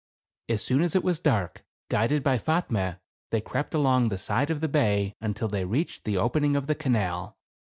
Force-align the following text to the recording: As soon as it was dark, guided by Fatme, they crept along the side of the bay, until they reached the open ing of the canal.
As 0.49 0.63
soon 0.63 0.81
as 0.81 0.95
it 0.95 1.03
was 1.03 1.19
dark, 1.19 1.63
guided 1.91 2.23
by 2.23 2.39
Fatme, 2.39 2.97
they 3.29 3.39
crept 3.39 3.75
along 3.75 4.09
the 4.09 4.17
side 4.17 4.49
of 4.49 4.59
the 4.59 4.67
bay, 4.67 5.15
until 5.21 5.47
they 5.47 5.63
reached 5.63 6.05
the 6.05 6.17
open 6.17 6.43
ing 6.43 6.55
of 6.55 6.65
the 6.65 6.73
canal. 6.73 7.37